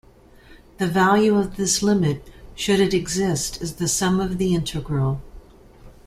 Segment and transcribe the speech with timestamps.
[0.79, 5.21] The value of this limit, should it exist, is the sum of the integral.